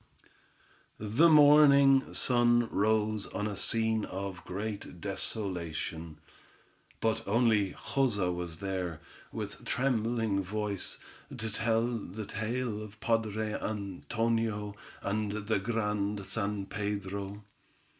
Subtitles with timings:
[0.97, 6.17] The morning sun rose on a scene of great desolation,
[7.01, 8.99] but only Joza was there,
[9.31, 10.97] with trembling voice,
[11.37, 17.43] to tell the tale of the padre Antonio and the Grand San Pedro.